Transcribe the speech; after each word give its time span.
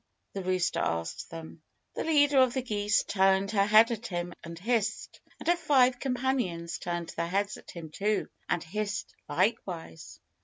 the 0.33 0.41
rooster 0.43 0.79
asked 0.79 1.29
them. 1.29 1.61
The 1.93 2.03
leader 2.03 2.39
of 2.39 2.55
the 2.55 2.63
geese 2.63 3.03
turned 3.03 3.51
her 3.51 3.67
head 3.67 3.91
at 3.91 4.07
him 4.07 4.33
and 4.43 4.57
hissed. 4.57 5.21
And 5.39 5.47
her 5.47 5.55
five 5.55 5.99
companions 5.99 6.79
turned 6.79 7.09
their 7.09 7.27
heads 7.27 7.55
at 7.55 7.69
him 7.69 7.91
too, 7.91 8.27
and 8.49 8.63
hissed 8.63 9.13
likewise. 9.29 10.19